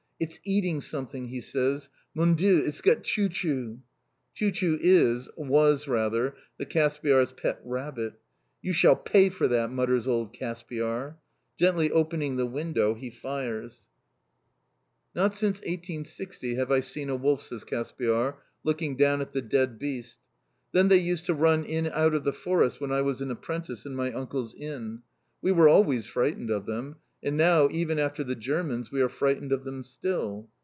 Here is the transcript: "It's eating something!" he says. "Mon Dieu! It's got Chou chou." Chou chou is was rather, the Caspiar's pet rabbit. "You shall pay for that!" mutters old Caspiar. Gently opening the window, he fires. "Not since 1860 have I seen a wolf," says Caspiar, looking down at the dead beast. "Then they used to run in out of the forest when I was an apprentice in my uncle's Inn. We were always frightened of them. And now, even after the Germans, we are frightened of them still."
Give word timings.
"It's 0.23 0.39
eating 0.43 0.81
something!" 0.81 1.29
he 1.29 1.41
says. 1.41 1.89
"Mon 2.13 2.35
Dieu! 2.35 2.61
It's 2.63 2.79
got 2.81 3.01
Chou 3.01 3.27
chou." 3.27 3.79
Chou 4.35 4.51
chou 4.51 4.77
is 4.79 5.31
was 5.35 5.87
rather, 5.87 6.35
the 6.59 6.65
Caspiar's 6.67 7.31
pet 7.31 7.59
rabbit. 7.65 8.13
"You 8.61 8.71
shall 8.71 8.95
pay 8.95 9.31
for 9.31 9.47
that!" 9.47 9.71
mutters 9.71 10.07
old 10.07 10.31
Caspiar. 10.31 11.17
Gently 11.57 11.89
opening 11.89 12.35
the 12.35 12.45
window, 12.45 12.93
he 12.93 13.09
fires. 13.09 13.87
"Not 15.15 15.33
since 15.33 15.57
1860 15.61 16.53
have 16.53 16.71
I 16.71 16.81
seen 16.81 17.09
a 17.09 17.15
wolf," 17.15 17.41
says 17.41 17.63
Caspiar, 17.63 18.35
looking 18.63 18.95
down 18.95 19.21
at 19.21 19.31
the 19.31 19.41
dead 19.41 19.79
beast. 19.79 20.19
"Then 20.71 20.89
they 20.89 20.99
used 20.99 21.25
to 21.25 21.33
run 21.33 21.65
in 21.65 21.87
out 21.87 22.13
of 22.13 22.23
the 22.25 22.31
forest 22.31 22.79
when 22.79 22.91
I 22.91 23.01
was 23.01 23.21
an 23.21 23.31
apprentice 23.31 23.87
in 23.87 23.95
my 23.95 24.11
uncle's 24.13 24.53
Inn. 24.53 25.01
We 25.41 25.51
were 25.51 25.67
always 25.67 26.05
frightened 26.05 26.51
of 26.51 26.67
them. 26.67 26.97
And 27.23 27.37
now, 27.37 27.69
even 27.71 27.99
after 27.99 28.23
the 28.23 28.33
Germans, 28.33 28.91
we 28.91 28.99
are 28.99 29.07
frightened 29.07 29.51
of 29.51 29.63
them 29.63 29.83
still." 29.83 30.49